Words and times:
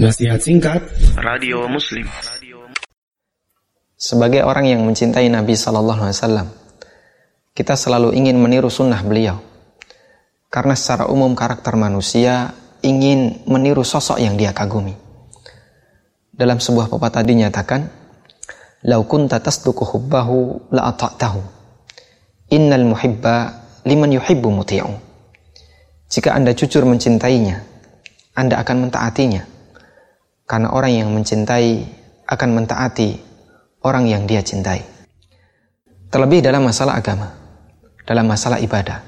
Nasihat 0.00 0.40
singkat 0.40 0.80
Radio 1.20 1.68
Muslim 1.68 2.08
Sebagai 3.92 4.40
orang 4.40 4.64
yang 4.64 4.80
mencintai 4.88 5.28
Nabi 5.28 5.52
Sallallahu 5.52 6.08
Alaihi 6.08 6.16
Wasallam, 6.16 6.48
kita 7.52 7.76
selalu 7.76 8.16
ingin 8.16 8.40
meniru 8.40 8.72
sunnah 8.72 9.04
beliau. 9.04 9.36
Karena 10.48 10.72
secara 10.80 11.12
umum 11.12 11.36
karakter 11.36 11.76
manusia 11.76 12.56
ingin 12.80 13.44
meniru 13.44 13.84
sosok 13.84 14.16
yang 14.16 14.40
dia 14.40 14.56
kagumi. 14.56 14.96
Dalam 16.32 16.56
sebuah 16.56 16.88
pepatah 16.88 17.20
dinyatakan, 17.20 17.84
"Lau 18.88 19.04
kunta 19.04 19.44
tasduku 19.44 19.84
hubbahu 19.84 20.72
la 20.72 20.88
ata'tahu. 20.88 21.40
Innal 22.48 22.88
muhibba 22.88 23.60
liman 23.84 24.08
yuhibbu 24.08 24.48
muti'u." 24.56 24.88
Jika 26.08 26.32
Anda 26.32 26.56
jujur 26.56 26.80
mencintainya, 26.88 27.60
Anda 28.32 28.56
akan 28.56 28.88
mentaatinya 28.88 29.51
karena 30.52 30.68
orang 30.68 30.92
yang 30.92 31.08
mencintai 31.16 31.80
akan 32.28 32.48
mentaati 32.52 33.16
orang 33.88 34.04
yang 34.04 34.28
dia 34.28 34.44
cintai. 34.44 34.84
Terlebih 36.12 36.44
dalam 36.44 36.68
masalah 36.68 37.00
agama, 37.00 37.32
dalam 38.04 38.28
masalah 38.28 38.60
ibadah. 38.60 39.00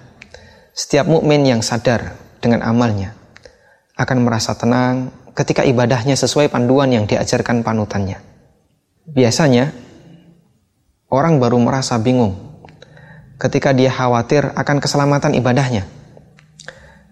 Setiap 0.73 1.05
mukmin 1.05 1.45
yang 1.45 1.61
sadar 1.61 2.16
dengan 2.41 2.65
amalnya 2.65 3.12
akan 4.01 4.25
merasa 4.25 4.57
tenang 4.57 5.12
ketika 5.37 5.69
ibadahnya 5.69 6.16
sesuai 6.16 6.49
panduan 6.49 6.88
yang 6.88 7.05
diajarkan 7.05 7.61
panutannya. 7.61 8.24
Biasanya 9.05 9.69
orang 11.13 11.37
baru 11.37 11.61
merasa 11.61 12.01
bingung 12.01 12.41
ketika 13.37 13.77
dia 13.77 13.93
khawatir 13.93 14.49
akan 14.57 14.80
keselamatan 14.80 15.37
ibadahnya. 15.37 15.85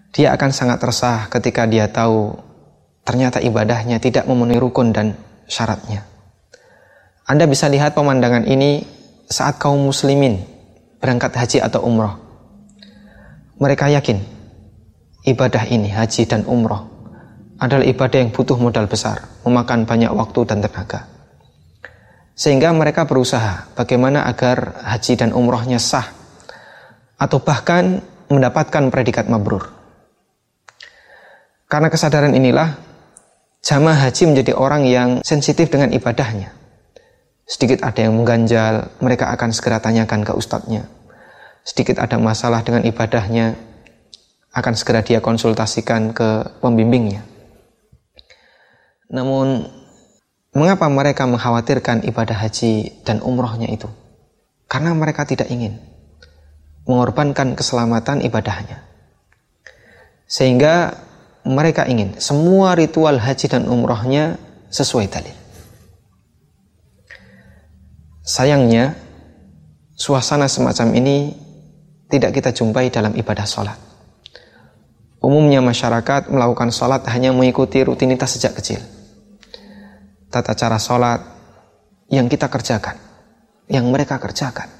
Dia 0.09 0.33
akan 0.33 0.49
sangat 0.49 0.81
resah 0.81 1.29
ketika 1.29 1.69
dia 1.69 1.85
tahu 1.85 2.33
ternyata 3.03 3.43
ibadahnya 3.43 3.99
tidak 3.99 4.27
memenuhi 4.27 4.59
rukun 4.59 4.95
dan 4.95 5.15
syaratnya. 5.47 6.07
Anda 7.23 7.47
bisa 7.47 7.71
lihat 7.71 7.95
pemandangan 7.95 8.43
ini 8.47 8.83
saat 9.27 9.59
kaum 9.59 9.79
muslimin 9.87 10.43
berangkat 10.99 11.35
haji 11.35 11.57
atau 11.63 11.83
umroh. 11.83 12.15
Mereka 13.59 13.91
yakin 13.91 14.19
ibadah 15.23 15.63
ini, 15.71 15.87
haji 15.91 16.27
dan 16.27 16.43
umroh, 16.43 16.83
adalah 17.59 17.87
ibadah 17.87 18.19
yang 18.19 18.31
butuh 18.31 18.59
modal 18.59 18.87
besar, 18.91 19.23
memakan 19.47 19.87
banyak 19.87 20.11
waktu 20.11 20.39
dan 20.47 20.59
tenaga. 20.59 21.07
Sehingga 22.35 22.73
mereka 22.75 23.07
berusaha 23.07 23.71
bagaimana 23.77 24.27
agar 24.27 24.83
haji 24.83 25.13
dan 25.15 25.31
umrohnya 25.31 25.79
sah, 25.79 26.11
atau 27.15 27.39
bahkan 27.39 28.03
mendapatkan 28.27 28.91
predikat 28.91 29.31
mabrur. 29.31 29.69
Karena 31.71 31.87
kesadaran 31.87 32.35
inilah, 32.35 32.75
jamaah 33.63 33.95
haji 33.95 34.23
menjadi 34.27 34.53
orang 34.53 34.83
yang 34.83 35.09
sensitif 35.23 35.71
dengan 35.71 35.95
ibadahnya. 35.95 36.51
Sedikit 37.47 37.83
ada 37.83 38.03
yang 38.03 38.15
mengganjal, 38.19 38.91
mereka 38.99 39.31
akan 39.31 39.55
segera 39.55 39.79
tanyakan 39.79 40.27
ke 40.27 40.35
ustadznya. 40.35 40.87
Sedikit 41.63 41.99
ada 42.03 42.19
masalah 42.19 42.59
dengan 42.63 42.83
ibadahnya, 42.83 43.55
akan 44.53 44.73
segera 44.75 45.01
dia 45.01 45.23
konsultasikan 45.23 46.11
ke 46.11 46.59
pembimbingnya. 46.59 47.23
Namun, 49.07 49.67
mengapa 50.51 50.87
mereka 50.91 51.23
mengkhawatirkan 51.25 52.03
ibadah 52.05 52.37
haji 52.37 53.03
dan 53.07 53.23
umrohnya 53.23 53.71
itu? 53.71 53.87
Karena 54.67 54.91
mereka 54.91 55.23
tidak 55.23 55.47
ingin 55.51 55.79
mengorbankan 56.83 57.55
keselamatan 57.55 58.23
ibadahnya. 58.23 58.83
Sehingga 60.27 61.02
mereka 61.43 61.83
ingin 61.87 62.15
semua 62.23 62.75
ritual 62.75 63.19
haji 63.19 63.47
dan 63.51 63.67
umrohnya 63.67 64.39
sesuai 64.71 65.07
dalil. 65.11 65.35
Sayangnya, 68.23 68.95
suasana 69.99 70.47
semacam 70.47 70.95
ini 70.95 71.35
tidak 72.07 72.39
kita 72.39 72.55
jumpai 72.55 72.87
dalam 72.87 73.11
ibadah 73.19 73.43
sholat. 73.43 73.75
Umumnya 75.19 75.59
masyarakat 75.59 76.31
melakukan 76.31 76.71
sholat 76.71 77.03
hanya 77.11 77.35
mengikuti 77.35 77.83
rutinitas 77.83 78.39
sejak 78.39 78.55
kecil. 78.59 78.79
Tata 80.31 80.55
cara 80.55 80.79
sholat 80.79 81.19
yang 82.07 82.31
kita 82.31 82.47
kerjakan, 82.47 82.95
yang 83.67 83.87
mereka 83.91 84.19
kerjakan. 84.19 84.71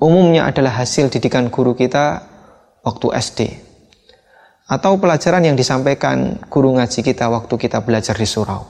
Umumnya 0.00 0.48
adalah 0.48 0.80
hasil 0.80 1.12
didikan 1.12 1.52
guru 1.52 1.76
kita 1.76 2.24
waktu 2.80 3.06
SD, 3.20 3.40
atau 4.70 5.02
pelajaran 5.02 5.42
yang 5.42 5.58
disampaikan 5.58 6.38
guru 6.46 6.78
ngaji 6.78 7.02
kita 7.02 7.26
waktu 7.26 7.54
kita 7.58 7.82
belajar 7.82 8.14
di 8.14 8.28
surau. 8.28 8.62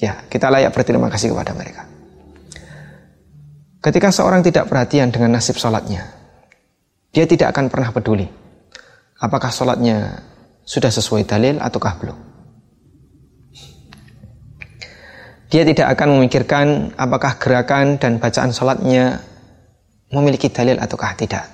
Ya, 0.00 0.24
kita 0.32 0.48
layak 0.48 0.72
berterima 0.72 1.12
kasih 1.12 1.36
kepada 1.36 1.52
mereka. 1.52 1.84
Ketika 3.84 4.08
seorang 4.08 4.40
tidak 4.40 4.72
perhatian 4.72 5.12
dengan 5.12 5.36
nasib 5.36 5.60
sholatnya, 5.60 6.08
dia 7.12 7.28
tidak 7.28 7.52
akan 7.52 7.68
pernah 7.68 7.92
peduli 7.92 8.46
apakah 9.20 9.48
sholatnya 9.48 10.20
sudah 10.66 10.90
sesuai 10.92 11.24
dalil 11.24 11.56
ataukah 11.60 11.94
belum. 12.00 12.18
Dia 15.46 15.62
tidak 15.62 15.94
akan 15.94 16.18
memikirkan 16.18 16.66
apakah 16.98 17.38
gerakan 17.38 18.02
dan 18.02 18.18
bacaan 18.18 18.50
sholatnya 18.50 19.22
memiliki 20.10 20.50
dalil 20.50 20.74
ataukah 20.82 21.14
tidak. 21.14 21.46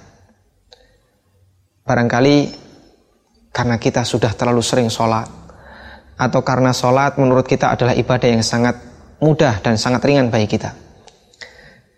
Barangkali 1.84 2.61
karena 3.52 3.76
kita 3.76 4.02
sudah 4.02 4.32
terlalu 4.32 4.64
sering 4.64 4.88
sholat 4.88 5.28
atau 6.16 6.40
karena 6.40 6.72
sholat 6.72 7.20
menurut 7.20 7.44
kita 7.44 7.76
adalah 7.76 7.92
ibadah 7.92 8.28
yang 8.32 8.40
sangat 8.40 8.80
mudah 9.20 9.60
dan 9.60 9.76
sangat 9.76 10.02
ringan 10.08 10.32
bagi 10.32 10.48
kita. 10.48 10.72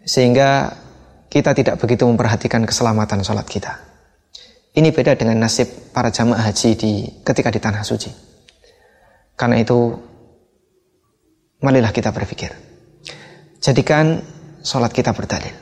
Sehingga 0.05 0.69
kita 1.31 1.57
tidak 1.57 1.81
begitu 1.81 2.05
memperhatikan 2.05 2.67
keselamatan 2.67 3.25
sholat 3.25 3.47
kita. 3.47 3.81
Ini 4.75 4.91
beda 4.91 5.15
dengan 5.15 5.39
nasib 5.47 5.95
para 5.95 6.11
jamaah 6.11 6.51
haji 6.51 6.71
di 6.75 6.93
ketika 7.23 7.49
di 7.55 7.63
tanah 7.63 7.87
suci. 7.87 8.11
Karena 9.39 9.63
itu 9.63 9.95
marilah 11.63 11.95
kita 11.95 12.11
berpikir. 12.11 12.51
Jadikan 13.63 14.19
sholat 14.67 14.91
kita 14.91 15.15
berdalil. 15.15 15.55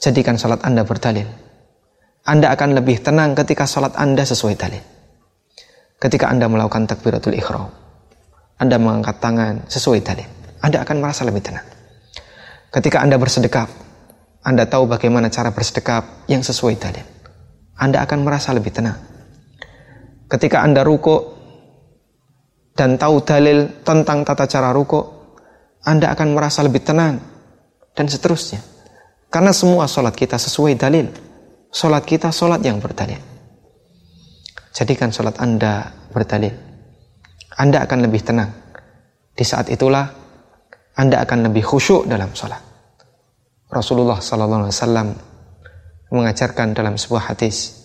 Jadikan 0.00 0.40
sholat 0.40 0.64
anda 0.64 0.82
berdalil 0.82 1.28
anda 2.22 2.54
akan 2.54 2.78
lebih 2.78 3.02
tenang 3.02 3.34
ketika 3.34 3.66
sholat 3.66 3.98
Anda 3.98 4.22
sesuai 4.22 4.54
dalil. 4.54 4.78
Ketika 5.98 6.30
Anda 6.30 6.46
melakukan 6.46 6.86
takbiratul 6.86 7.34
ikhram, 7.34 7.66
Anda 8.62 8.78
mengangkat 8.78 9.18
tangan 9.18 9.66
sesuai 9.66 10.06
dalil. 10.06 10.26
Anda 10.62 10.86
akan 10.86 11.02
merasa 11.02 11.26
lebih 11.26 11.42
tenang. 11.42 11.66
Ketika 12.70 13.02
Anda 13.02 13.18
bersedekap, 13.18 13.66
Anda 14.46 14.70
tahu 14.70 14.86
bagaimana 14.86 15.34
cara 15.34 15.50
bersedekap 15.50 16.30
yang 16.30 16.46
sesuai 16.46 16.78
dalil. 16.78 17.02
Anda 17.74 18.06
akan 18.06 18.22
merasa 18.22 18.54
lebih 18.54 18.70
tenang. 18.70 19.02
Ketika 20.30 20.62
Anda 20.62 20.86
ruko 20.86 21.42
dan 22.78 23.02
tahu 23.02 23.18
dalil 23.26 23.82
tentang 23.82 24.22
tata 24.22 24.46
cara 24.46 24.70
ruko, 24.70 25.34
Anda 25.82 26.14
akan 26.14 26.38
merasa 26.38 26.62
lebih 26.62 26.86
tenang 26.86 27.18
dan 27.98 28.06
seterusnya. 28.06 28.62
Karena 29.26 29.50
semua 29.50 29.90
sholat 29.90 30.14
kita 30.14 30.38
sesuai 30.38 30.78
dalil 30.78 31.31
Sholat 31.72 32.04
kita 32.04 32.28
sholat 32.28 32.60
yang 32.60 32.84
berdalil. 32.84 33.16
Jadikan 34.76 35.08
sholat 35.08 35.40
Anda 35.40 35.88
berdalil. 36.12 36.52
Anda 37.56 37.88
akan 37.88 38.04
lebih 38.04 38.20
tenang. 38.20 38.52
Di 39.32 39.40
saat 39.40 39.72
itulah 39.72 40.04
Anda 41.00 41.24
akan 41.24 41.48
lebih 41.48 41.64
khusyuk 41.64 42.04
dalam 42.04 42.28
sholat. 42.36 42.60
Rasulullah 43.72 44.20
Sallallahu 44.20 44.68
Alaihi 44.68 44.76
Wasallam 44.76 45.08
mengajarkan 46.12 46.76
dalam 46.76 47.00
sebuah 47.00 47.32
hadis, 47.32 47.80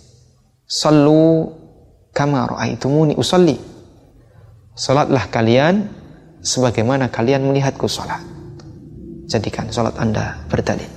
Sallu 0.68 1.48
kama 2.12 2.44
ra'aitumuni 2.44 3.16
usalli. 3.16 3.56
Salatlah 4.76 5.32
kalian 5.32 5.88
sebagaimana 6.44 7.08
kalian 7.08 7.48
melihatku 7.48 7.88
salat. 7.88 8.20
Jadikan 9.32 9.72
salat 9.72 9.96
Anda 9.96 10.44
berdalil. 10.52 10.97